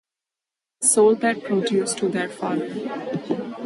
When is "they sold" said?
0.81-1.21